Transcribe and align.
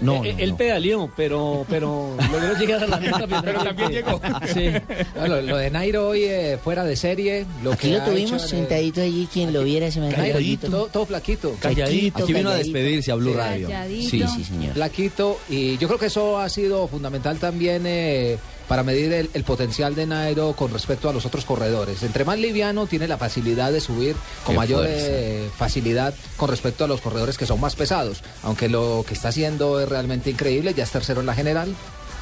¿no? 0.00 0.16
No, 0.18 0.24
Eh, 0.24 0.32
no, 0.34 0.38
Él 0.38 0.50
no. 0.50 0.56
pedaleó, 0.56 1.10
pero, 1.16 1.66
pero 1.68 2.16
logró 2.32 2.54
llegar 2.58 2.84
a 2.84 2.86
la 2.86 2.96
meta. 2.98 3.26
Pero 3.42 3.62
también 3.64 3.90
llegó. 3.90 4.20
Sí. 4.52 4.68
No, 5.16 5.26
lo, 5.28 5.42
lo 5.42 5.56
de 5.56 5.70
Nairo 5.70 6.08
hoy 6.08 6.24
eh, 6.24 6.58
fuera 6.62 6.84
de 6.84 6.96
serie. 6.96 7.46
Lo 7.62 7.72
Aquí 7.72 7.88
que 7.90 7.98
lo 7.98 8.04
tuvimos 8.04 8.42
el- 8.42 8.48
sentadito 8.48 9.00
allí, 9.00 9.28
quien 9.32 9.52
lo 9.52 9.64
viera 9.64 9.90
se 9.90 10.00
me 10.00 10.12
pollito. 10.12 10.68
todo, 10.68 10.86
todo 10.86 11.06
flaquito. 11.06 11.56
Calladito. 11.60 12.22
Aquí 12.24 12.32
vino 12.32 12.48
a 12.48 12.52
calladito. 12.52 12.72
despedirse 12.72 13.12
a 13.12 13.14
Blue 13.16 13.32
Radio. 13.34 13.68
Calladito. 13.68 14.10
Sí, 14.10 14.24
sí, 14.36 14.44
señor. 14.44 14.74
Flaquito. 14.74 15.38
Y 15.48 15.78
yo 15.78 15.88
creo 15.88 15.98
que 15.98 16.06
eso 16.06 16.38
ha 16.38 16.48
sido 16.48 16.86
fundamental 16.88 17.38
también 17.38 17.82
eh, 17.86 18.36
para 18.68 18.82
medir 18.82 19.12
el, 19.12 19.30
el 19.34 19.44
potencial 19.44 19.94
de 19.94 20.06
Nairo 20.06 20.52
con 20.54 20.72
respecto 20.72 21.08
a 21.08 21.12
los 21.12 21.26
otros 21.26 21.44
corredores. 21.44 22.02
Entre 22.02 22.24
más 22.24 22.38
liviano, 22.38 22.86
tiene 22.86 23.08
la 23.08 23.18
facilidad 23.18 23.72
de 23.72 23.80
subir 23.80 24.16
con 24.44 24.54
Qué 24.54 24.58
mayor 24.58 24.86
eh, 24.88 25.48
facilidad 25.56 26.14
con 26.36 26.48
respecto 26.48 26.84
a 26.84 26.88
los 26.88 27.00
corredores 27.00 27.38
que 27.38 27.46
son 27.46 27.60
más 27.60 27.76
pesados. 27.76 28.22
Aunque 28.42 28.68
lo 28.68 29.04
que 29.06 29.14
está 29.14 29.28
haciendo 29.28 29.80
es 29.80 29.88
realmente 29.88 30.30
increíble. 30.30 30.74
Ya 30.74 30.84
es 30.84 30.90
tercero 30.90 31.20
en 31.20 31.26
la 31.26 31.34
general, 31.34 31.74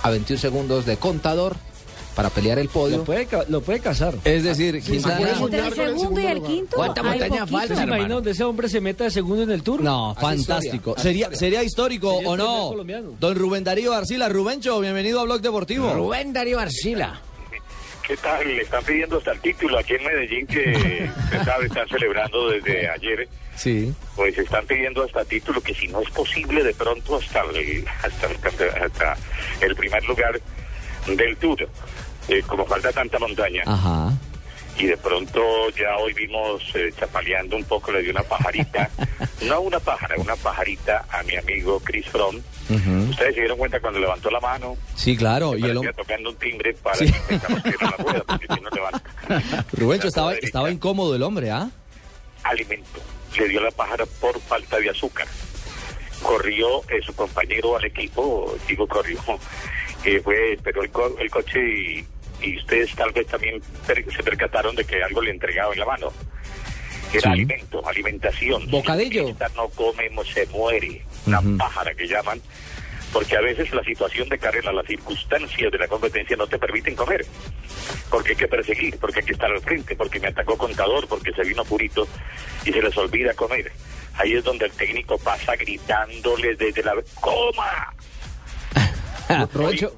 a 0.02 0.10
21 0.10 0.40
segundos 0.40 0.86
de 0.86 0.96
contador 0.96 1.56
para 2.20 2.28
pelear 2.34 2.58
el 2.58 2.68
podio. 2.68 2.98
Lo 2.98 3.04
puede, 3.04 3.26
lo 3.48 3.62
puede 3.62 3.80
casar. 3.80 4.12
Es 4.24 4.44
decir, 4.44 4.82
Sí, 4.82 4.92
Quintana... 4.92 5.16
puede 5.38 5.56
Entre 5.56 5.60
el 5.66 5.74
segundo 5.74 6.20
y 6.20 6.26
el 6.26 6.42
quinto. 6.42 6.76
¿Cuánta 6.76 7.02
montaña 7.02 7.46
falta, 7.46 7.56
¿Usted 7.62 7.76
se 7.76 7.82
imagina 7.84 8.14
donde 8.14 8.30
ese 8.32 8.44
hombre 8.44 8.68
se 8.68 8.80
meta 8.82 9.04
de 9.04 9.10
segundo 9.10 9.42
en 9.44 9.50
el 9.50 9.62
tour? 9.62 9.80
No, 9.80 10.14
fantástico. 10.20 10.90
historia, 10.90 11.02
Sería, 11.02 11.34
sería 11.34 11.62
histórico 11.64 12.12
Sería 12.16 12.28
o 12.28 12.36
no. 12.36 12.68
colombiano. 12.72 13.12
Don 13.18 13.34
Rubén 13.36 13.64
Darío 13.64 13.94
Arcila, 13.94 14.28
Rubencho, 14.28 14.78
bienvenido 14.80 15.20
a 15.20 15.24
Blog 15.24 15.40
Deportivo. 15.40 15.94
Rubén 15.94 16.34
Darío 16.34 16.58
Arcila. 16.60 17.22
¿Qué 18.06 18.16
tal? 18.18 18.46
Le 18.46 18.62
están 18.64 18.84
pidiendo 18.84 19.16
hasta 19.16 19.32
el 19.32 19.40
título 19.40 19.78
aquí 19.78 19.94
en 19.94 20.04
Medellín 20.04 20.46
que 20.46 21.08
usted 21.24 21.42
sabe, 21.44 21.66
están 21.68 21.88
celebrando 21.88 22.50
desde 22.50 22.86
ayer. 22.90 23.28
Sí. 23.56 23.94
Pues 24.14 24.36
están 24.36 24.66
pidiendo 24.66 25.04
hasta 25.04 25.24
título 25.24 25.62
que 25.62 25.72
si 25.72 25.88
no 25.88 26.02
es 26.02 26.10
posible 26.10 26.62
de 26.64 26.74
pronto 26.74 27.16
hasta 27.16 27.40
el, 27.54 27.84
hasta 28.02 28.26
el, 28.26 28.82
hasta 28.84 29.16
el 29.62 29.74
primer 29.74 30.04
lugar 30.04 30.38
del 31.06 31.36
Tour. 31.38 31.66
Eh, 32.30 32.42
como 32.46 32.64
falta 32.64 32.92
tanta 32.92 33.18
montaña 33.18 33.62
Ajá. 33.66 34.12
y 34.78 34.86
de 34.86 34.96
pronto 34.96 35.40
ya 35.70 35.96
hoy 35.96 36.12
vimos 36.14 36.62
eh, 36.74 36.90
chapaleando 36.98 37.56
un 37.56 37.64
poco, 37.64 37.90
le 37.92 38.02
dio 38.02 38.12
una 38.12 38.22
pajarita, 38.22 38.88
no 39.42 39.60
una 39.62 39.80
pájara, 39.80 40.14
una 40.18 40.36
pajarita 40.36 41.04
a 41.10 41.22
mi 41.24 41.36
amigo 41.36 41.80
Chris 41.80 42.06
Fromm. 42.08 42.40
Ustedes 43.10 43.34
se 43.34 43.40
dieron 43.40 43.58
cuenta 43.58 43.80
cuando 43.80 43.98
levantó 43.98 44.30
la 44.30 44.38
mano, 44.38 44.76
Sí, 44.94 45.16
claro. 45.16 45.56
Y 45.56 45.64
el 45.64 45.80
tocando 45.92 46.30
un 46.30 46.36
timbre 46.36 46.72
para 46.74 46.94
Sí. 46.94 47.06
que 47.12 47.34
la 47.84 47.90
rueda, 47.98 48.22
porque 48.24 48.46
si 48.54 48.60
no 48.60 48.70
levanta. 48.70 49.02
Rubencho, 49.72 50.06
estaba, 50.06 50.34
estaba 50.34 50.70
incómodo 50.70 51.16
el 51.16 51.22
hombre, 51.24 51.50
¿ah? 51.50 51.68
alimento. 52.44 53.00
Le 53.36 53.48
dio 53.48 53.60
la 53.60 53.72
pájara 53.72 54.06
por 54.20 54.40
falta 54.40 54.78
de 54.78 54.88
azúcar. 54.88 55.26
Corrió 56.22 56.82
eh, 56.90 57.00
su 57.04 57.12
compañero 57.14 57.76
al 57.76 57.84
equipo, 57.86 58.54
digo 58.68 58.86
corrió, 58.86 59.18
eh, 60.04 60.20
fue, 60.22 60.56
pero 60.62 60.82
el, 60.84 60.90
co- 60.90 61.16
el 61.18 61.28
coche 61.30 61.58
y, 61.60 62.06
y 62.42 62.56
ustedes 62.58 62.94
tal 62.94 63.12
vez 63.12 63.26
también 63.26 63.60
per- 63.86 64.04
se 64.14 64.22
percataron 64.22 64.74
de 64.76 64.84
que 64.84 65.02
algo 65.02 65.22
le 65.22 65.30
entregaba 65.30 65.72
en 65.72 65.78
la 65.80 65.86
mano. 65.86 66.12
Era 67.12 67.20
Sí. 67.22 67.28
alimento, 67.28 67.86
alimentación. 67.88 68.70
Bocadillo. 68.70 69.26
Si 69.28 69.34
no 69.56 69.68
comemos, 69.70 70.28
se 70.28 70.46
muere. 70.46 71.04
Una 71.26 71.40
Ujú. 71.40 71.56
pájara 71.56 71.94
que 71.94 72.06
llaman. 72.06 72.40
Porque 73.12 73.36
a 73.36 73.40
veces 73.40 73.72
la 73.72 73.82
situación 73.82 74.28
de 74.28 74.38
carrera, 74.38 74.72
las 74.72 74.86
circunstancias 74.86 75.72
de 75.72 75.78
la 75.78 75.88
competencia 75.88 76.36
no 76.36 76.46
te 76.46 76.56
permiten 76.58 76.94
comer. 76.94 77.26
Porque 78.08 78.30
hay 78.30 78.36
que 78.36 78.46
perseguir, 78.46 78.96
porque 79.00 79.18
hay 79.18 79.26
que 79.26 79.32
estar 79.32 79.50
al 79.50 79.60
frente, 79.60 79.96
porque 79.96 80.20
me 80.20 80.28
atacó 80.28 80.56
contador, 80.56 81.08
porque 81.08 81.32
se 81.32 81.42
vino 81.42 81.64
purito 81.64 82.06
y 82.64 82.72
se 82.72 82.80
les 82.80 82.96
olvida 82.96 83.34
comer. 83.34 83.72
Ahí 84.14 84.34
es 84.34 84.44
donde 84.44 84.66
el 84.66 84.72
técnico 84.72 85.18
pasa 85.18 85.56
gritándole 85.56 86.54
desde 86.54 86.84
la... 86.84 86.94
¡Coma! 87.20 87.92
Rubencho, 89.54 89.92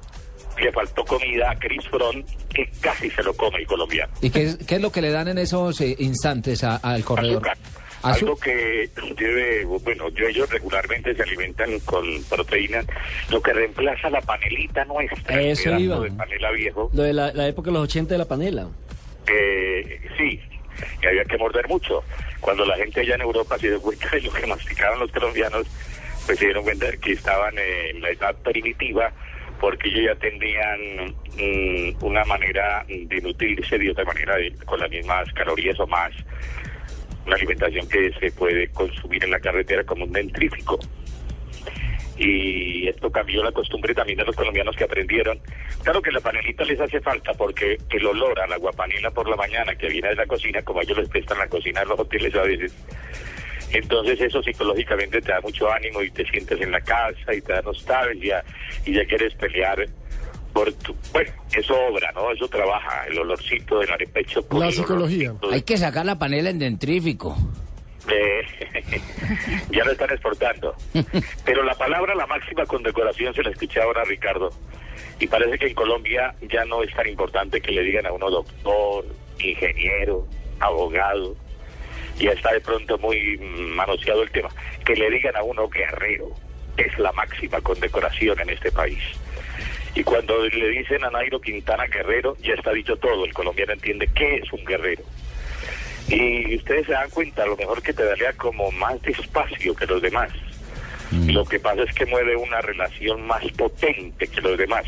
Le 0.61 0.71
faltó 0.71 1.03
comida 1.05 1.51
a 1.51 1.55
Chris 1.57 1.87
Fron, 1.89 2.23
que 2.53 2.69
casi 2.81 3.09
se 3.09 3.23
lo 3.23 3.33
come 3.35 3.57
el 3.59 3.67
colombiano. 3.67 4.13
¿y 4.21 4.29
qué, 4.29 4.43
es- 4.43 4.57
qué 4.57 4.75
es 4.75 4.81
lo 4.81 4.91
que 4.91 5.01
le 5.01 5.09
dan 5.11 5.27
en 5.27 5.37
esos 5.39 5.79
eh, 5.81 5.95
instantes 5.99 6.63
a- 6.63 6.77
al 6.77 7.03
corredor? 7.03 7.37
Azúcar. 7.47 7.57
Algo 8.03 8.35
que 8.37 8.89
debe, 9.17 9.63
bueno, 9.63 10.09
yo 10.09 10.27
ellos 10.27 10.49
regularmente 10.49 11.15
se 11.15 11.23
alimentan 11.23 11.79
con 11.85 12.03
proteínas, 12.25 12.85
lo 13.29 13.41
que 13.41 13.53
reemplaza 13.53 14.09
la 14.09 14.19
panelita 14.19 14.83
nuestra, 14.83 15.41
Eso 15.41 15.73
iba. 15.79 15.99
de 16.01 16.11
panela 16.11 16.51
viejo, 16.51 16.89
Lo 16.93 17.03
de 17.03 17.13
la, 17.13 17.31
la 17.31 17.47
época 17.47 17.67
de 17.69 17.73
los 17.75 17.83
80 17.83 18.13
de 18.13 18.17
la 18.17 18.25
panela. 18.25 18.67
que 19.25 20.01
sí, 20.17 20.37
que 21.01 21.07
había 21.07 21.23
que 21.23 21.37
morder 21.37 21.67
mucho. 21.69 22.03
Cuando 22.41 22.65
la 22.65 22.75
gente 22.75 22.99
allá 22.99 23.15
en 23.15 23.21
Europa 23.21 23.57
se 23.57 23.69
dio 23.69 23.81
cuenta 23.81 24.09
de 24.09 24.21
lo 24.21 24.33
que 24.33 24.47
masticaban 24.47 24.99
los 24.99 25.09
colombianos, 25.11 25.65
pues 26.25 26.37
se 26.39 26.45
dieron 26.45 26.63
cuenta 26.63 26.87
de 26.91 26.97
que 26.97 27.13
estaban 27.13 27.53
en 27.57 28.01
la 28.01 28.09
edad 28.09 28.35
primitiva, 28.43 29.13
porque 29.63 29.87
ellos 29.87 30.07
ya 30.07 30.15
tenían 30.15 31.15
mm, 31.37 32.03
una 32.03 32.25
manera 32.25 32.85
de 32.89 33.21
nutrirse 33.21 33.77
de 33.77 33.91
otra 33.91 34.03
manera, 34.03 34.35
de- 34.35 34.51
con 34.65 34.77
las 34.77 34.89
mismas 34.89 35.31
calorías 35.31 35.79
o 35.79 35.87
más, 35.87 36.11
una 37.25 37.37
alimentación 37.37 37.87
que 37.87 38.11
se 38.19 38.29
puede 38.33 38.67
consumir 38.73 39.23
en 39.23 39.31
la 39.31 39.39
carretera 39.39 39.85
como 39.85 40.03
un 40.03 40.11
dentrífico. 40.11 40.77
Y 42.17 42.89
esto 42.89 43.09
cambió 43.09 43.41
la 43.41 43.53
costumbre 43.53 43.93
también 43.95 44.17
de 44.17 44.25
los 44.25 44.35
colombianos 44.35 44.75
que 44.75 44.83
aprendieron. 44.83 45.39
Claro 45.81 46.01
que 46.01 46.11
la 46.11 46.19
panelita 46.19 46.65
les 46.65 46.81
hace 46.81 46.99
falta 46.99 47.31
porque 47.33 47.77
el 47.89 48.05
olor 48.05 48.37
a 48.41 48.47
la 48.47 48.57
guapanela 48.57 49.11
por 49.11 49.29
la 49.29 49.37
mañana 49.37 49.73
que 49.75 49.87
viene 49.87 50.09
de 50.09 50.15
la 50.15 50.25
cocina, 50.25 50.61
como 50.63 50.81
ellos 50.81 50.97
les 50.97 51.07
prestan 51.07 51.37
la 51.37 51.47
cocina 51.47 51.83
en 51.83 51.87
los 51.87 51.97
hoteles 52.01 52.35
a 52.35 52.41
veces, 52.41 52.75
entonces 53.73 54.19
eso 54.21 54.41
psicológicamente 54.43 55.21
te 55.21 55.31
da 55.31 55.41
mucho 55.41 55.71
ánimo 55.71 56.01
y 56.01 56.09
te 56.11 56.25
sientes 56.25 56.59
en 56.61 56.71
la 56.71 56.81
casa 56.81 57.33
y 57.33 57.41
te 57.41 57.53
da 57.53 57.61
nostalgia 57.61 58.43
y 58.85 58.93
ya 58.93 59.05
quieres 59.05 59.33
pelear 59.35 59.85
por 60.53 60.71
tu... 60.73 60.95
Bueno, 61.11 61.31
eso 61.55 61.73
obra, 61.89 62.11
¿no? 62.13 62.31
Eso 62.31 62.47
trabaja, 62.47 63.05
el 63.07 63.17
olorcito 63.19 63.79
del 63.79 63.91
arepecho. 63.91 64.47
con 64.47 64.59
La 64.59 64.71
psicología. 64.71 65.33
de- 65.41 65.55
Hay 65.55 65.61
que 65.63 65.77
sacar 65.77 66.05
la 66.05 66.19
panela 66.19 66.49
en 66.51 66.59
dentrífico. 66.59 67.35
eh, 68.07 68.41
ya 69.71 69.83
lo 69.83 69.91
están 69.93 70.11
exportando. 70.11 70.75
Pero 71.45 71.63
la 71.63 71.73
palabra, 71.75 72.13
la 72.15 72.27
máxima 72.27 72.65
condecoración, 72.65 73.33
se 73.33 73.41
la 73.43 73.49
escuché 73.49 73.81
ahora 73.81 74.01
a 74.01 74.05
Ricardo. 74.05 74.51
Y 75.19 75.25
parece 75.27 75.57
que 75.57 75.67
en 75.67 75.73
Colombia 75.73 76.35
ya 76.51 76.65
no 76.65 76.83
es 76.83 76.93
tan 76.93 77.07
importante 77.07 77.59
que 77.61 77.71
le 77.71 77.81
digan 77.81 78.05
a 78.05 78.11
uno 78.11 78.29
doctor, 78.29 79.05
ingeniero, 79.39 80.27
abogado. 80.59 81.35
Ya 82.19 82.31
está 82.31 82.53
de 82.53 82.61
pronto 82.61 82.97
muy 82.97 83.37
manoseado 83.37 84.23
el 84.23 84.31
tema. 84.31 84.49
Que 84.85 84.95
le 84.95 85.09
digan 85.09 85.35
a 85.35 85.43
uno 85.43 85.67
guerrero. 85.67 86.29
Es 86.77 86.97
la 86.97 87.11
máxima 87.11 87.61
condecoración 87.61 88.39
en 88.39 88.49
este 88.49 88.71
país. 88.71 88.99
Y 89.95 90.03
cuando 90.03 90.45
le 90.47 90.69
dicen 90.69 91.03
a 91.03 91.11
Nairo 91.11 91.39
Quintana 91.39 91.85
guerrero, 91.85 92.35
ya 92.41 92.53
está 92.53 92.71
dicho 92.71 92.95
todo. 92.97 93.25
El 93.25 93.33
colombiano 93.33 93.73
entiende 93.73 94.09
qué 94.15 94.37
es 94.37 94.51
un 94.51 94.65
guerrero. 94.65 95.03
Y 96.07 96.55
ustedes 96.55 96.85
se 96.87 96.93
dan 96.93 97.09
cuenta, 97.09 97.43
a 97.43 97.47
lo 97.47 97.55
mejor 97.55 97.81
que 97.81 97.93
te 97.93 98.03
daría 98.03 98.33
como 98.33 98.71
más 98.71 99.01
despacio 99.01 99.75
que 99.75 99.85
los 99.85 100.01
demás. 100.01 100.31
Lo 101.27 101.45
que 101.45 101.59
pasa 101.59 101.83
es 101.83 101.93
que 101.95 102.05
mueve 102.05 102.35
una 102.35 102.61
relación 102.61 103.25
más 103.27 103.43
potente 103.53 104.27
que 104.27 104.41
los 104.41 104.57
demás. 104.57 104.85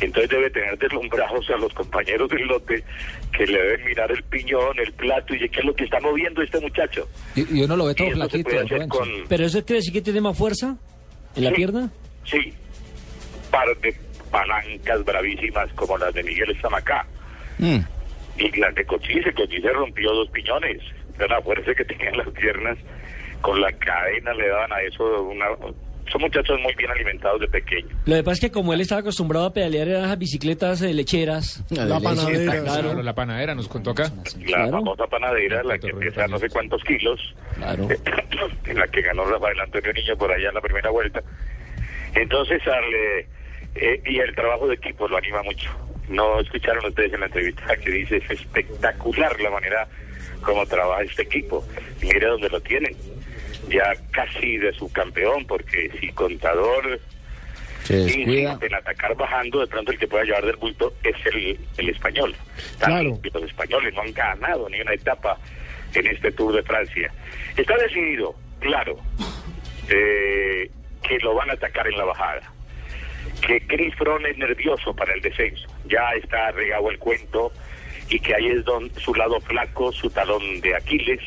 Entonces 0.00 0.30
debe 0.30 0.50
tener 0.50 0.76
deslumbrados 0.78 1.48
a 1.50 1.56
los 1.56 1.72
compañeros 1.74 2.28
del 2.30 2.46
lote 2.46 2.82
que 3.36 3.46
le 3.46 3.62
deben 3.62 3.84
mirar 3.86 4.10
el 4.10 4.22
piñón, 4.24 4.78
el 4.78 4.92
plato 4.92 5.34
y 5.34 5.48
qué 5.48 5.60
es 5.60 5.64
lo 5.64 5.74
que 5.74 5.84
está 5.84 6.00
moviendo 6.00 6.42
este 6.42 6.60
muchacho. 6.60 7.08
Y, 7.34 7.58
y 7.58 7.62
uno 7.64 7.76
lo 7.76 7.86
ve 7.86 7.94
todo 7.94 8.10
flaquito. 8.10 8.50
con... 8.88 9.08
¿Pero 9.28 9.44
eso 9.44 9.64
quiere 9.64 9.78
decir 9.78 9.92
que 9.92 10.02
tiene 10.02 10.20
más 10.20 10.36
fuerza 10.36 10.76
en 11.36 11.44
la 11.44 11.50
Sí. 11.50 11.56
pierna? 11.56 11.90
Sí, 12.24 12.52
par 13.50 13.68
de 13.80 13.94
palancas 14.30 15.04
bravísimas 15.04 15.72
como 15.74 15.98
las 15.98 16.12
de 16.14 16.22
Miguel 16.22 16.56
Zamacá. 16.60 17.06
Mm. 17.58 17.78
Y 18.38 18.60
las 18.60 18.74
de 18.74 18.84
Cochise, 18.86 19.32
Cochise 19.34 19.68
rompió 19.72 20.12
dos 20.12 20.28
piñones. 20.30 20.80
De 21.18 21.28
la 21.28 21.40
fuerza 21.42 21.74
que 21.74 21.84
tenían 21.84 22.16
las 22.16 22.28
piernas, 22.30 22.78
con 23.40 23.60
la 23.60 23.72
cadena 23.72 24.32
le 24.34 24.48
daban 24.48 24.72
a 24.72 24.80
eso 24.82 25.22
una... 25.22 25.46
Son 26.10 26.20
muchachos 26.22 26.58
muy 26.60 26.74
bien 26.74 26.90
alimentados 26.90 27.40
de 27.40 27.46
pequeño. 27.46 27.86
Lo 28.04 28.16
que 28.16 28.22
pasa 28.24 28.32
es 28.34 28.40
que 28.40 28.50
como 28.50 28.72
él 28.74 28.80
estaba 28.80 29.00
acostumbrado 29.00 29.46
a 29.46 29.52
pedalear 29.52 29.86
en 29.86 29.96
esas 30.04 30.18
bicicletas 30.18 30.82
eh, 30.82 30.92
lecheras, 30.92 31.62
La 31.70 32.00
panadera. 32.00 32.62
Claro. 32.64 33.00
la 33.00 33.14
panadera 33.14 33.54
nos 33.54 33.68
contó 33.68 33.90
acá. 33.90 34.10
La 34.40 34.44
Claro. 34.44 34.70
famosa 34.72 35.06
panadera, 35.06 35.62
la 35.62 35.78
que 35.78 35.92
pesa 35.94 36.26
no 36.26 36.40
sé 36.40 36.48
cuántos 36.48 36.82
kilos, 36.82 37.20
claro. 37.54 37.86
en 38.66 38.76
la 38.76 38.88
que 38.88 39.02
ganó 39.02 39.24
Rafael 39.24 39.60
Antonio 39.60 39.92
Niño 39.92 40.16
por 40.16 40.32
allá 40.32 40.48
en 40.48 40.54
la 40.54 40.60
primera 40.60 40.90
vuelta. 40.90 41.22
Entonces, 42.16 42.60
al, 42.66 42.84
eh, 43.76 44.02
y 44.04 44.18
el 44.18 44.34
trabajo 44.34 44.66
de 44.66 44.74
equipo 44.74 45.06
lo 45.06 45.16
anima 45.16 45.44
mucho. 45.44 45.70
No 46.08 46.40
escucharon 46.40 46.84
ustedes 46.86 47.12
en 47.12 47.20
la 47.20 47.26
entrevista 47.26 47.76
que 47.76 47.88
dice 47.90 48.16
es 48.16 48.28
espectacular 48.32 49.40
la 49.40 49.50
manera 49.50 49.86
como 50.42 50.66
trabaja 50.66 51.02
este 51.02 51.22
equipo. 51.22 51.64
Y 52.02 52.06
mire 52.06 52.26
dónde 52.26 52.48
lo 52.48 52.60
tienen. 52.60 52.96
Ya 53.70 53.94
casi 54.10 54.58
de 54.58 54.72
su 54.72 54.92
campeón, 54.92 55.46
porque 55.46 55.90
si 56.00 56.08
contador 56.10 57.00
insiste 57.88 58.66
en 58.66 58.74
atacar 58.74 59.16
bajando, 59.16 59.60
de 59.60 59.66
pronto 59.66 59.92
el 59.92 59.98
que 59.98 60.06
pueda 60.06 60.24
llevar 60.24 60.44
del 60.44 60.56
bulto 60.56 60.92
es 61.02 61.16
el, 61.26 61.58
el 61.78 61.88
español. 61.88 62.34
Claro. 62.78 63.18
Los 63.32 63.44
españoles 63.44 63.94
no 63.94 64.02
han 64.02 64.12
ganado 64.12 64.68
ni 64.68 64.80
una 64.80 64.92
etapa 64.92 65.38
en 65.94 66.06
este 66.06 66.32
Tour 66.32 66.54
de 66.54 66.62
Francia. 66.62 67.12
Está 67.56 67.76
decidido, 67.76 68.34
claro. 68.60 68.98
Eh, 69.88 70.70
que 71.02 71.18
lo 71.18 71.34
van 71.34 71.50
a 71.50 71.54
atacar 71.54 71.86
en 71.86 71.96
la 71.96 72.04
bajada. 72.04 72.42
Que 73.46 73.60
Chris 73.66 73.94
Froome 73.96 74.30
es 74.30 74.38
nervioso 74.38 74.94
para 74.94 75.14
el 75.14 75.20
descenso. 75.20 75.66
Ya 75.86 76.10
está 76.12 76.50
regado 76.52 76.90
el 76.90 76.98
cuento 76.98 77.52
y 78.08 78.20
que 78.20 78.34
ahí 78.34 78.48
es 78.48 78.64
don, 78.64 78.90
su 78.96 79.14
lado 79.14 79.40
flaco, 79.40 79.92
su 79.92 80.10
talón 80.10 80.60
de 80.60 80.76
Aquiles. 80.76 81.20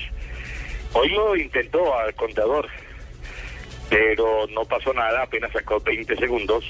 Hoy 0.94 1.10
lo 1.10 1.36
intentó 1.36 1.98
al 1.98 2.14
contador, 2.14 2.68
pero 3.90 4.48
no 4.48 4.64
pasó 4.66 4.94
nada, 4.94 5.24
apenas 5.24 5.52
sacó 5.52 5.80
20 5.80 6.16
segundos, 6.16 6.66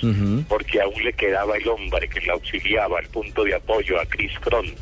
porque 0.48 0.82
aún 0.82 1.04
le 1.04 1.14
quedaba 1.14 1.58
el 1.58 1.68
hombre 1.68 2.08
que 2.08 2.22
le 2.22 2.32
auxiliaba, 2.32 3.00
el 3.00 3.08
punto 3.08 3.44
de 3.44 3.56
apoyo 3.56 4.00
a 4.00 4.06
Chris 4.06 4.32
Froome. 4.40 4.74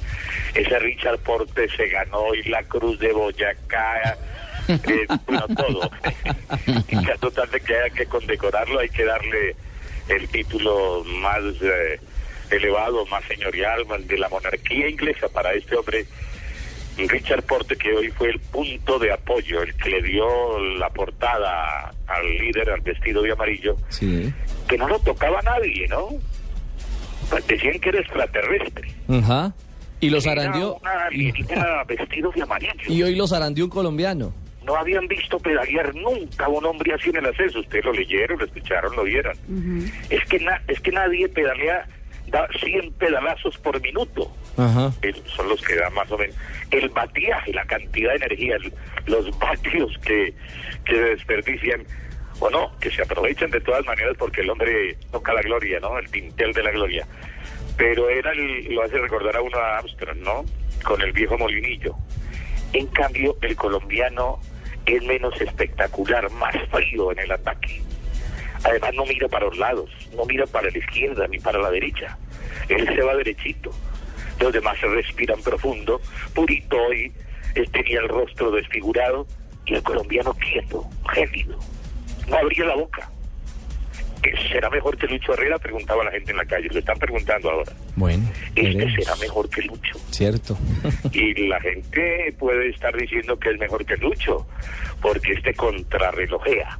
Ese 0.53 0.79
Richard 0.79 1.19
Porte 1.19 1.69
se 1.69 1.87
ganó 1.87 2.19
hoy 2.19 2.43
la 2.43 2.63
Cruz 2.63 2.99
de 2.99 3.11
Boyacá, 3.13 4.17
eh, 4.67 5.07
bueno, 5.25 5.45
todo. 5.55 5.91
y 6.87 7.05
que 7.05 7.17
total 7.19 7.49
de 7.51 7.61
que 7.61 7.75
haya 7.75 7.93
que 7.93 8.05
condecorarlo, 8.05 8.79
hay 8.79 8.89
que 8.89 9.05
darle 9.05 9.55
el 10.07 10.27
título 10.29 11.03
más 11.05 11.41
eh, 11.61 11.99
elevado, 12.51 13.05
más 13.07 13.23
señorial, 13.25 13.85
más 13.85 14.05
de 14.07 14.17
la 14.17 14.29
monarquía 14.29 14.89
inglesa 14.89 15.29
para 15.29 15.53
este 15.53 15.75
hombre. 15.75 16.05
Richard 16.97 17.43
Porte, 17.43 17.75
que 17.75 17.93
hoy 17.93 18.09
fue 18.09 18.29
el 18.29 18.39
punto 18.39 18.99
de 18.99 19.11
apoyo, 19.11 19.61
el 19.63 19.73
que 19.75 19.89
le 19.89 20.01
dio 20.03 20.59
la 20.77 20.89
portada 20.89 21.91
al 22.07 22.37
líder, 22.37 22.69
al 22.69 22.81
vestido 22.81 23.21
de 23.23 23.31
amarillo, 23.31 23.75
Sí. 23.89 24.31
que 24.67 24.77
no 24.77 24.87
lo 24.87 24.99
tocaba 24.99 25.41
nadie, 25.41 25.87
¿no? 25.87 26.09
Decían 27.47 27.79
que 27.79 27.89
era 27.89 27.99
extraterrestre. 27.99 28.91
Ajá. 29.09 29.53
Y 29.99 30.09
los 30.09 30.27
arandió. 30.27 30.75
una 30.77 31.83
vestido 31.87 32.31
de 32.35 32.41
amarillo. 32.41 32.71
Y 32.87 33.03
hoy 33.03 33.15
los 33.15 33.31
arandió 33.33 33.63
un 33.65 33.69
colombiano. 33.69 34.33
No 34.65 34.75
habían 34.75 35.07
visto 35.07 35.39
pedalear 35.39 35.95
nunca 35.95 36.45
a 36.45 36.49
un 36.49 36.65
hombre 36.65 36.93
así 36.93 37.09
en 37.09 37.17
el 37.17 37.25
ascenso. 37.27 37.59
Ustedes 37.59 37.85
lo 37.85 37.93
leyeron, 37.93 38.37
lo 38.37 38.45
escucharon, 38.45 38.95
lo 38.95 39.03
vieron. 39.03 39.35
es, 40.09 40.23
que 40.25 40.39
na- 40.39 40.61
es 40.67 40.79
que 40.81 40.91
nadie 40.91 41.27
pedalea, 41.29 41.87
da 42.27 42.47
100 42.59 42.91
pedalazos 42.93 43.57
por 43.59 43.79
minuto. 43.81 44.31
Son 45.35 45.47
los 45.49 45.61
que 45.61 45.75
dan 45.75 45.93
más 45.93 46.11
o 46.11 46.17
menos. 46.17 46.35
El 46.71 46.89
batiaje, 46.89 47.53
la 47.53 47.65
cantidad 47.65 48.11
de 48.11 48.17
energía, 48.17 48.57
los 49.05 49.39
vatios 49.39 49.97
que, 49.99 50.33
que 50.85 50.93
desperdician, 50.95 51.83
o 52.39 52.49
no, 52.49 52.71
que 52.79 52.89
se 52.91 53.01
aprovechan 53.03 53.51
de 53.51 53.61
todas 53.61 53.85
maneras 53.85 54.15
porque 54.17 54.41
el 54.41 54.49
hombre 54.49 54.97
toca 55.11 55.33
la 55.33 55.41
gloria, 55.41 55.79
¿no? 55.79 55.97
El 55.97 56.09
tintel 56.09 56.53
de 56.53 56.63
la 56.63 56.71
gloria. 56.71 57.07
Pero 57.77 58.09
era 58.09 58.31
el- 58.31 58.73
lo 58.73 58.83
hace 58.83 58.97
recordar 58.97 59.35
a 59.37 59.41
uno 59.41 59.57
a 59.57 59.77
Armstrong, 59.77 60.17
¿no? 60.19 60.45
Con 60.83 61.01
el 61.01 61.11
viejo 61.11 61.37
molinillo. 61.37 61.95
En 62.73 62.87
cambio, 62.87 63.37
el 63.41 63.55
colombiano 63.55 64.39
es 64.85 65.03
menos 65.03 65.39
espectacular, 65.41 66.29
más 66.31 66.55
frío 66.71 67.11
en 67.11 67.19
el 67.19 67.31
ataque. 67.31 67.81
Además, 68.63 68.91
no 68.95 69.05
mira 69.05 69.27
para 69.27 69.45
los 69.45 69.57
lados, 69.57 69.89
no 70.15 70.25
mira 70.25 70.45
para 70.45 70.69
la 70.69 70.77
izquierda 70.77 71.27
ni 71.27 71.39
para 71.39 71.59
la 71.59 71.69
derecha. 71.71 72.17
Él 72.69 72.85
se 72.87 73.01
va 73.01 73.15
derechito. 73.15 73.71
Los 74.41 74.53
demás 74.53 74.77
se 74.79 74.87
respiran 74.87 75.39
profundo. 75.41 76.01
Purito 76.33 76.77
hoy 76.77 77.11
él 77.55 77.69
tenía 77.71 77.99
el 77.99 78.09
rostro 78.09 78.51
desfigurado 78.51 79.27
y 79.65 79.75
el 79.75 79.83
colombiano 79.83 80.33
quieto, 80.33 80.87
gélido. 81.13 81.57
No 82.27 82.37
abría 82.37 82.65
la 82.65 82.75
boca. 82.75 83.09
¿Que 84.21 84.31
¿Será 84.51 84.69
mejor 84.69 84.97
que 84.97 85.07
Lucho 85.07 85.33
Herrera? 85.33 85.57
Preguntaba 85.57 86.03
la 86.03 86.11
gente 86.11 86.31
en 86.31 86.37
la 86.37 86.45
calle. 86.45 86.67
Lo 86.71 86.79
están 86.79 86.97
preguntando 86.97 87.49
ahora. 87.49 87.71
Bueno. 87.95 88.23
Este 88.55 88.61
veremos. 88.61 88.93
será 88.93 89.15
mejor 89.15 89.49
que 89.49 89.61
Lucho. 89.63 89.99
Cierto. 90.11 90.57
Y 91.11 91.47
la 91.47 91.59
gente 91.59 92.33
puede 92.37 92.69
estar 92.69 92.95
diciendo 92.95 93.37
que 93.37 93.49
es 93.49 93.59
mejor 93.59 93.83
que 93.85 93.97
Lucho, 93.97 94.47
porque 95.01 95.33
este 95.33 95.53
contrarrelojea. 95.53 96.79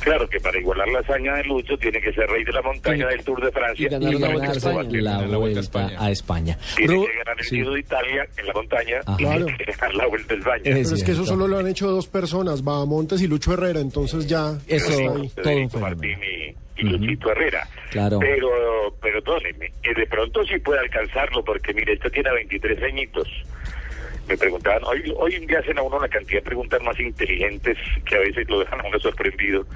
Claro 0.00 0.28
que 0.28 0.40
para 0.40 0.58
igualar 0.58 0.88
la 0.88 1.00
hazaña 1.00 1.34
de 1.36 1.44
Lucho 1.44 1.76
tiene 1.78 2.00
que 2.00 2.12
ser 2.12 2.28
rey 2.28 2.42
de 2.44 2.52
la 2.52 2.62
montaña 2.62 3.06
del 3.08 3.22
Tour 3.24 3.44
de 3.44 3.50
Francia. 3.52 3.86
y 3.86 3.90
ganar 3.90 4.12
y 4.14 4.18
la 4.18 4.28
Vuelta 4.28 4.48
a 4.50 4.52
España. 4.52 4.88
la, 5.02 5.10
Ganar 5.12 5.28
la 5.28 5.36
Vuelta 5.38 5.58
a 5.58 5.62
España. 5.62 5.96
a 5.98 6.10
España. 6.10 6.58
Tiene 6.76 6.94
Ru- 6.94 7.06
que 7.06 7.16
ganar 7.18 7.36
el 7.38 7.44
sí. 7.44 7.56
Giro 7.56 7.72
de 7.74 7.80
Italia 7.80 8.26
en 8.36 8.46
la 8.46 8.52
montaña 8.52 9.00
Ajá. 9.06 9.16
y 9.18 9.24
Claro. 9.24 9.44
tiene 9.46 9.64
que 9.64 9.72
ganar 9.72 9.94
la 9.94 10.06
Vuelta 10.06 10.34
a 10.34 10.36
España. 10.38 10.62
Es 10.64 10.86
Pero 10.88 10.94
es 10.96 11.04
que 11.04 11.12
eso 11.12 11.24
solo 11.26 11.48
lo 11.48 11.58
han 11.58 11.66
hecho 11.68 11.88
dos 11.90 12.06
personas, 12.08 12.64
Bahamontes 12.64 13.20
y 13.22 13.26
Lucho 13.28 13.52
Herrera, 13.54 13.80
entonces 13.80 14.26
ya 14.26 14.58
Eso- 14.66 14.92
ahí. 15.16 15.28
todo 15.42 15.52
un. 15.76 15.80
Martín 15.80 16.18
y, 16.22 16.80
y 16.80 16.84
Luchito 16.84 17.30
Herrera. 17.30 17.68
Claro. 17.90 18.18
Pero, 18.20 18.48
perdóneme, 19.02 19.66
eh, 19.82 19.94
de 19.94 20.06
pronto 20.06 20.44
sí 20.44 20.58
puede 20.60 20.80
alcanzarlo, 20.80 21.44
porque 21.44 21.74
mire, 21.74 21.92
esto 21.94 22.08
tiene 22.10 22.32
23 22.32 22.82
añitos. 22.82 23.28
Me 24.30 24.36
preguntaban, 24.38 24.84
hoy, 24.84 25.12
hoy 25.16 25.44
le 25.44 25.56
hacen 25.56 25.76
a 25.76 25.82
uno 25.82 25.96
una 25.96 26.08
cantidad 26.08 26.38
de 26.38 26.44
preguntas 26.44 26.80
más 26.84 26.98
inteligentes 27.00 27.76
que 28.08 28.14
a 28.14 28.20
veces 28.20 28.48
lo 28.48 28.60
dejan 28.60 28.80
a 28.80 28.86
uno 28.86 29.00
sorprendido. 29.00 29.66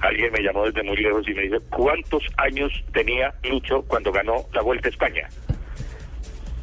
Alguien 0.00 0.32
me 0.32 0.40
llamó 0.40 0.64
desde 0.64 0.82
muy 0.82 0.96
lejos 0.96 1.28
y 1.28 1.34
me 1.34 1.42
dice, 1.42 1.58
¿cuántos 1.68 2.22
años 2.38 2.72
tenía 2.94 3.34
Lucho 3.44 3.82
cuando 3.82 4.10
ganó 4.10 4.46
la 4.54 4.62
Vuelta 4.62 4.88
a 4.88 4.92
España? 4.92 5.28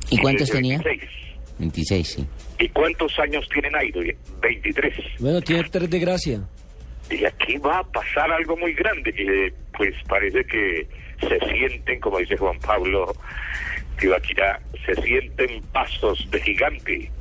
¿Y 0.09 0.18
cuántos 0.18 0.47
dice, 0.47 0.53
tenía? 0.57 0.80
26. 0.80 1.12
26, 1.59 2.07
sí. 2.07 2.27
¿Y 2.57 2.69
cuántos 2.69 3.19
años 3.19 3.47
tiene 3.53 3.69
Nairo? 3.69 4.01
23. 4.42 4.94
Bueno, 5.19 5.39
tiene 5.42 5.69
tres 5.69 5.88
de 5.88 6.00
gracia. 6.00 6.42
Y 7.12 7.25
aquí 7.25 7.57
va 7.59 7.77
a 7.77 7.83
pasar 7.83 8.31
algo 8.31 8.57
muy 8.57 8.74
grande, 8.74 9.13
que 9.13 9.53
pues 9.77 9.94
parece 10.07 10.44
que 10.45 10.88
se 11.19 11.39
sienten, 11.47 12.00
como 12.00 12.18
dice 12.18 12.38
Juan 12.38 12.57
Pablo 12.57 13.13
Tibaquirá, 14.00 14.59
se 14.83 14.95
sienten 15.03 15.62
pasos 15.71 16.27
de 16.31 16.42
gigante. 16.42 17.12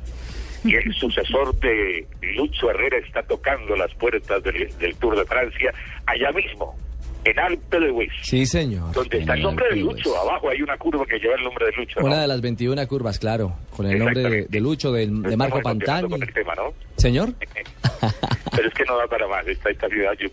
Y 0.65 0.75
el 0.75 0.93
sucesor 0.95 1.55
de 1.59 2.05
Lucho 2.35 2.69
Herrera 2.71 2.97
está 2.97 3.23
tocando 3.23 3.75
las 3.75 3.93
puertas 3.95 4.41
del, 4.43 4.69
del 4.79 4.95
Tour 4.97 5.15
de 5.17 5.25
Francia, 5.25 5.73
allá 6.07 6.31
mismo, 6.31 6.75
en 7.23 7.39
Alpe 7.39 7.79
de 7.79 7.91
Hues, 7.91 8.11
Sí, 8.21 8.45
señor. 8.45 8.91
donde 8.93 9.17
está 9.19 9.33
el 9.33 9.41
nombre 9.41 9.67
de 9.69 9.75
Lucho. 9.77 10.15
Abajo 10.17 10.49
hay 10.49 10.61
una 10.61 10.77
curva 10.77 11.05
que 11.05 11.17
lleva 11.19 11.35
el 11.35 11.43
nombre 11.43 11.65
de 11.67 11.71
Lucho. 11.73 11.99
¿no? 11.99 12.05
Una 12.07 12.21
de 12.21 12.27
las 12.27 12.41
21 12.41 12.87
curvas, 12.87 13.17
claro. 13.19 13.55
Con 13.75 13.85
el 13.87 13.97
nombre 13.99 14.21
de, 14.21 14.45
de 14.47 14.59
Lucho, 14.61 14.91
de, 14.91 15.07
de 15.07 15.37
Marco 15.37 15.59
Pantani. 15.61 16.09
con 16.09 16.21
el 16.21 16.33
tema, 16.33 16.53
¿no? 16.55 16.73
Señor. 16.97 17.33
Pero 18.55 18.67
es 18.67 18.73
que 18.73 18.83
no 18.85 18.97
da 18.97 19.07
para 19.07 19.27
más. 19.27 19.45
Esta, 19.47 19.69
esta 19.69 19.87
ciudad, 19.89 20.13
yo 20.19 20.27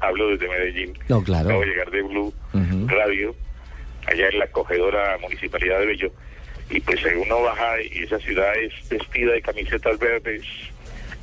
hablo 0.00 0.28
desde 0.30 0.48
Medellín. 0.48 0.92
No, 1.08 1.22
claro. 1.22 1.46
Acabo 1.48 1.60
de 1.62 1.66
llegar 1.66 1.90
de 1.90 2.02
Blue. 2.02 2.32
Radio, 2.86 3.34
allá 4.06 4.28
en 4.28 4.38
la 4.38 4.44
acogedora 4.46 5.18
municipalidad 5.20 5.80
de 5.80 5.86
Bello. 5.86 6.12
Y 6.70 6.80
pues 6.80 7.04
eh, 7.04 7.16
uno 7.16 7.42
baja 7.42 7.80
y 7.80 8.02
esa 8.02 8.18
ciudad 8.18 8.52
es 8.56 8.88
vestida 8.88 9.32
de 9.32 9.42
camisetas 9.42 9.98
verdes, 9.98 10.42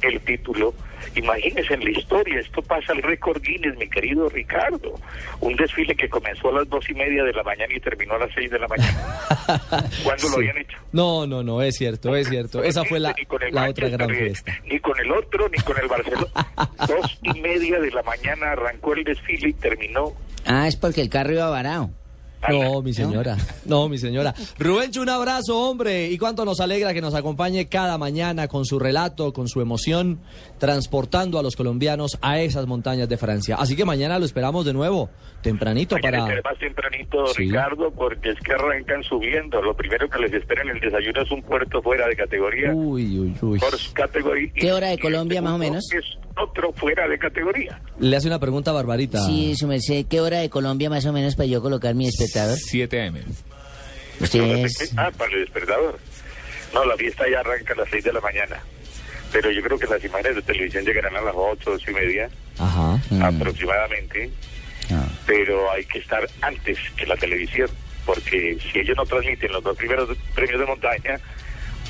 el 0.02 0.20
título. 0.22 0.74
Imagínense 1.16 1.74
en 1.74 1.84
la 1.84 1.92
historia, 1.92 2.40
esto 2.40 2.62
pasa 2.62 2.94
al 2.94 3.02
récord 3.02 3.42
Guinness, 3.42 3.78
mi 3.78 3.88
querido 3.90 4.30
Ricardo. 4.30 4.96
Un 5.42 5.56
desfile 5.56 5.96
que 5.96 6.10
comenzó 6.10 6.50
a 6.50 6.60
las 6.60 6.70
dos 6.70 6.90
y 6.90 6.94
media 6.94 7.24
de 7.24 7.34
la 7.34 7.44
mañana 7.44 7.74
y 7.76 7.80
terminó 7.80 8.16
a 8.16 8.20
las 8.20 8.32
seis 8.34 8.50
de 8.50 8.58
la 8.58 8.68
mañana. 8.68 9.18
¿Cuándo 10.04 10.30
lo 10.30 10.36
habían 10.38 10.58
hecho? 10.58 10.78
No, 10.92 11.28
no, 11.28 11.44
no, 11.44 11.62
es 11.62 11.76
cierto, 11.76 12.16
es 12.16 12.30
cierto. 12.30 12.64
Esa 12.64 12.84
fue 12.86 13.00
la, 13.00 13.14
Ni 13.18 13.26
con 13.26 13.44
el 13.44 13.54
la 13.54 13.70
otra 13.70 13.90
gran 13.90 14.10
fiesta. 14.10 14.58
Ni 14.66 14.80
con 14.80 14.98
el 15.00 15.12
otro, 15.12 15.50
ni 15.50 15.60
con 15.60 15.78
el 15.78 15.88
Barcelona. 15.88 16.32
Dos 16.88 17.20
y 17.22 17.40
media 17.42 17.80
de 17.80 17.92
la 17.92 18.02
mañana 18.04 18.52
arrancó 18.52 18.94
el 18.94 19.04
desfile 19.04 19.50
y 19.50 19.54
terminó. 19.54 20.14
Ah, 20.46 20.68
es 20.68 20.76
porque 20.76 21.02
el 21.02 21.10
carro 21.10 21.34
iba 21.34 21.50
varado. 21.50 21.92
No, 22.50 22.82
mi 22.82 22.94
señora. 22.94 23.38
No, 23.66 23.88
mi 23.90 23.98
señora. 23.98 24.34
Rubencho, 24.60 25.02
un 25.02 25.10
abrazo, 25.10 25.58
hombre. 25.70 26.10
Y 26.12 26.18
cuánto 26.18 26.46
nos 26.46 26.60
alegra 26.60 26.94
que 26.94 27.02
nos 27.02 27.14
acompañe 27.14 27.68
cada 27.68 27.98
mañana 27.98 28.48
con 28.48 28.66
su 28.66 28.80
relato, 28.80 29.34
con 29.34 29.48
su 29.48 29.62
emoción, 29.62 30.20
transportando 30.60 31.40
a 31.40 31.44
los 31.44 31.56
colombianos 31.56 32.18
a 32.22 32.40
esas 32.40 32.66
montañas 32.68 33.08
de 33.10 33.18
Francia. 33.18 33.56
Así 33.60 33.76
que 33.76 33.86
mañana 33.86 34.20
lo 34.20 34.26
esperamos 34.26 34.66
de 34.66 34.74
nuevo, 34.74 35.10
tempranito 35.42 35.96
Mañana 35.96 36.26
para... 36.26 36.42
más 36.42 36.60
tempranito, 36.60 37.28
Sí. 37.28 37.44
Ricardo, 37.44 37.92
porque 37.92 38.32
es 38.32 38.40
que 38.40 38.54
arrancan 38.54 39.04
subiendo. 39.04 39.62
Lo 39.62 39.76
primero 39.76 40.10
que 40.10 40.20
les 40.20 40.34
espera 40.34 40.62
en 40.64 40.70
el 40.70 40.80
desayuno 40.80 41.22
es 41.22 41.32
un 41.32 41.42
puerto 41.42 41.82
fuera 41.82 42.08
de 42.08 42.16
categoría. 42.16 42.74
Uy, 42.74 43.20
uy, 43.20 43.36
uy. 43.42 43.60
First 43.60 43.94
category. 43.94 44.52
¿Qué 44.52 44.72
hora 44.72 44.88
de 44.88 44.94
el 44.94 45.00
Colombia, 45.00 45.42
más 45.42 45.54
o 45.54 45.58
menos? 45.58 45.84
Es 45.92 46.18
otro 46.38 46.74
fuera 46.74 47.08
de 47.08 47.18
categoría. 47.18 47.80
Le 48.00 48.16
hace 48.16 48.28
una 48.28 48.40
pregunta 48.40 48.72
a 48.72 48.74
Barbarita. 48.74 49.20
Sí, 49.26 49.56
su 49.56 49.68
merced, 49.68 50.06
¿qué 50.10 50.22
hora 50.22 50.40
de 50.40 50.50
Colombia 50.50 50.90
más 50.90 51.06
o 51.06 51.14
menos 51.14 51.36
para 51.36 51.48
yo 51.48 51.62
colocar 51.62 51.96
mi 51.96 52.08
espectador? 52.08 52.58
7 52.58 53.02
AM. 53.08 53.18
Ustedes... 54.20 54.94
Ah, 54.98 55.12
para 55.18 55.32
el 55.34 55.42
despertador. 55.42 56.00
No, 56.74 56.86
la 56.86 56.96
fiesta 56.96 57.26
ya 57.30 57.40
arranca 57.40 57.74
a 57.74 57.78
las 57.78 57.90
6 57.90 58.04
de 58.04 58.14
la 58.14 58.22
mañana. 58.22 58.58
Pero 59.32 59.52
yo 59.52 59.62
creo 59.64 59.80
que 59.80 59.88
las 59.88 60.04
imágenes 60.04 60.36
de 60.36 60.42
televisión 60.44 60.86
llegarán 60.86 61.16
a 61.16 61.22
las 61.22 61.34
8, 61.36 61.72
8 61.74 61.92
y 61.92 61.94
media 61.94 62.30
Ajá. 62.60 63.00
Mm. 63.10 63.22
aproximadamente. 63.24 64.32
Ah. 64.92 65.08
pero 65.26 65.72
hay 65.72 65.86
que 65.86 66.00
estar 66.00 66.28
antes 66.42 66.78
que 66.98 67.06
la 67.06 67.16
televisión, 67.16 67.70
porque 68.06 68.58
si 68.72 68.80
ellos 68.80 68.98
no 68.98 69.06
transmiten 69.06 69.52
los 69.52 69.64
dos 69.64 69.78
primeros 69.78 70.10
premios 70.36 70.60
de 70.60 70.66
montaña, 70.66 71.20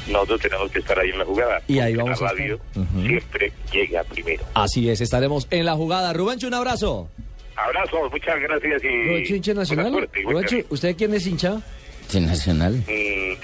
nosotros 0.07 0.41
tenemos 0.41 0.71
que 0.71 0.79
estar 0.79 0.97
ahí 0.99 1.09
en 1.09 1.19
la 1.19 1.25
jugada. 1.25 1.61
Y 1.67 1.79
ahí 1.79 1.95
vamos 1.95 2.19
la 2.21 2.27
a 2.27 2.31
radio 2.31 2.55
estar. 2.55 2.83
Ujú. 2.83 3.01
siempre 3.07 3.51
llega 3.71 4.03
primero. 4.03 4.43
Así 4.53 4.89
es, 4.89 5.01
estaremos 5.01 5.47
en 5.51 5.65
la 5.65 5.73
jugada. 5.75 6.13
Rubencho, 6.13 6.47
un 6.47 6.53
abrazo. 6.53 7.09
Abrazos, 7.55 8.11
muchas 8.11 8.39
gracias 8.41 8.83
y 8.83 8.87
Rubencho, 8.87 9.35
hincha 9.35 9.53
nacional. 9.53 9.91
suerte 9.93 10.21
Rubencho, 10.23 10.57
¿usted 10.69 10.95
quién 10.95 11.13
es 11.13 11.27
hincha? 11.27 11.61
Sí, 12.09 12.19
Nacional. 12.19 12.73
Mm, 12.73 12.89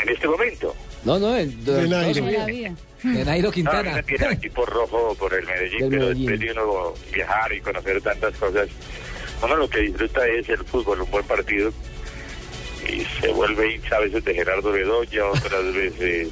en 0.02 0.10
este 0.10 0.28
momento, 0.28 0.76
No, 1.06 1.18
no, 1.18 1.34
el, 1.36 1.64
De 1.64 1.88
Nairo. 1.88 2.26
De 2.26 2.34
Nairo 2.34 2.74
No, 3.04 3.22
a 3.24 3.26
mí 3.26 3.52
Quintana. 3.54 3.94
me 3.96 4.04
tiene 4.04 4.26
el 4.26 4.34
equipo 4.34 4.66
rojo 4.66 5.16
por 5.18 5.34
el 5.34 5.46
Medellín, 5.46 5.80
Del 5.80 5.90
pero 5.90 6.02
Medellín. 6.08 6.26
después 6.28 6.40
de 6.42 6.52
uno 6.62 6.94
viajar 7.14 7.54
y 7.54 7.62
conocer 7.62 8.02
tantas 8.02 8.36
cosas, 8.36 8.68
uno 9.42 9.56
lo 9.56 9.70
que 9.70 9.80
disfruta 9.80 10.28
es 10.28 10.50
el 10.50 10.58
fútbol, 10.66 11.02
un 11.02 11.10
buen 11.10 11.26
partido, 11.26 11.72
y 12.92 13.02
se 13.22 13.30
vuelve 13.32 13.76
hincha 13.76 13.96
a 13.96 14.00
veces 14.02 14.24
de 14.26 14.34
Gerardo 14.36 14.72
Bedoya, 14.74 15.26
otras 15.28 15.64
veces 15.74 16.28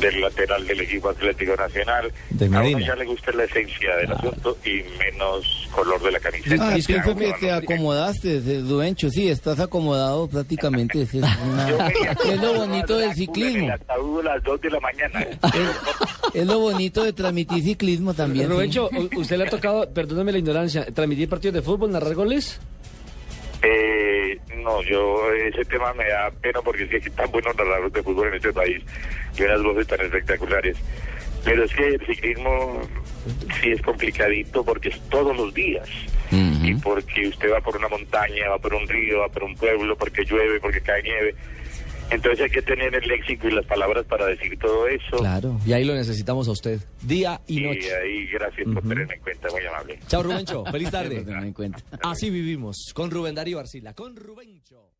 del 0.00 0.20
lateral 0.20 0.66
del 0.66 0.80
equipo 0.80 1.08
Atlético 1.10 1.54
Nacional. 1.56 2.12
De 2.30 2.46
a 2.46 2.48
uno 2.60 2.78
ya 2.80 2.94
le 2.96 3.04
gusta 3.04 3.32
la 3.32 3.44
esencia 3.44 3.96
del 3.96 4.12
asunto 4.12 4.56
y 4.64 4.82
menos 4.98 5.68
color 5.70 6.02
de 6.02 6.12
la 6.12 6.20
camiseta. 6.20 6.54
Ah, 6.54 6.56
Claro, 6.56 6.82
pienso 6.86 7.16
que 7.16 7.24
como 7.26 7.38
te 7.38 7.50
acomodaste, 7.52 8.36
eh, 8.36 8.40
Dubencho. 8.40 9.10
Sí, 9.10 9.28
estás 9.28 9.60
acomodado 9.60 10.28
prácticamente. 10.28 11.02
Es, 11.02 11.14
una- 11.14 11.90
lo 12.42 12.54
bonito 12.54 12.98
del 12.98 13.10
En 13.10 13.16
ciclismo. 13.16 13.66
el 13.66 13.72
a 13.72 14.34
las 14.34 14.42
2 14.42 14.60
de 14.60 14.70
la 14.70 14.80
mañana. 14.80 15.20
Es, 15.22 15.38
es 16.34 16.46
lo 16.46 16.58
bonito 16.58 17.04
de 17.04 17.12
transmitir 17.12 17.62
ciclismo 17.62 18.14
también. 18.14 18.48
sí. 18.48 18.90
U- 18.90 19.20
¿usted 19.20 19.36
le 19.38 19.44
ha 19.46 19.50
tocado, 19.50 19.88
perdóname 19.92 20.32
la 20.32 20.38
ignorancia, 20.38 20.84
transmitir 20.92 21.28
partidos 21.28 21.54
de 21.54 21.62
fútbol, 21.62 21.90
narrar 21.92 22.14
goles? 22.14 22.58
Eh, 23.62 24.38
no, 24.62 24.82
yo 24.82 25.32
ese 25.32 25.64
tema 25.64 25.92
me 25.94 26.06
da 26.08 26.30
pena 26.30 26.60
porque 26.62 26.84
es 26.84 27.02
que 27.02 27.10
tan 27.10 27.30
buenos 27.30 27.56
narradores 27.56 27.92
de 27.92 28.02
fútbol 28.02 28.28
en 28.28 28.34
este 28.34 28.52
país 28.52 28.82
y 29.36 29.42
unas 29.42 29.62
voces 29.62 29.86
tan 29.86 30.00
espectaculares. 30.00 30.76
Pero 31.44 31.64
es 31.64 31.72
que 31.74 31.86
el 31.86 32.06
ciclismo 32.06 32.80
sí 33.60 33.70
es 33.70 33.82
complicadito 33.82 34.64
porque 34.64 34.88
es 34.88 35.00
todos 35.08 35.36
los 35.36 35.54
días. 35.54 35.88
Y 36.30 36.74
porque 36.74 37.28
usted 37.28 37.52
va 37.52 37.60
por 37.60 37.76
una 37.76 37.88
montaña, 37.88 38.48
va 38.48 38.58
por 38.58 38.74
un 38.74 38.86
río, 38.88 39.20
va 39.20 39.28
por 39.28 39.44
un 39.44 39.54
pueblo, 39.54 39.96
porque 39.96 40.24
llueve, 40.24 40.58
porque 40.58 40.80
cae 40.80 41.02
nieve. 41.02 41.36
Entonces 42.10 42.40
hay 42.44 42.50
que 42.50 42.62
tener 42.62 42.94
el 42.94 43.06
léxico 43.08 43.48
y 43.48 43.52
las 43.52 43.66
palabras 43.66 44.04
para 44.06 44.26
decir 44.26 44.56
todo 44.58 44.86
eso. 44.86 45.16
Claro. 45.18 45.58
Y 45.66 45.72
ahí 45.72 45.84
lo 45.84 45.94
necesitamos 45.94 46.46
a 46.48 46.52
usted, 46.52 46.80
día 47.02 47.40
y 47.46 47.58
Y 47.58 47.62
noche. 47.62 47.96
ahí 47.96 48.26
gracias 48.26 48.66
por 48.72 48.82
tenerme 48.82 49.14
en 49.14 49.20
cuenta, 49.20 49.48
muy 49.50 49.64
amable. 49.66 49.98
Chao, 50.06 50.22
Rubencho. 50.22 50.64
Feliz 50.66 50.90
tarde. 50.90 51.24
En 51.26 51.52
cuenta. 51.52 51.78
Así 52.02 52.30
vivimos 52.30 52.92
con 52.94 53.10
Rubén 53.10 53.34
Darío 53.34 53.58
Arcila. 53.58 53.92
Con 53.94 54.16
Rubencho. 54.16 54.90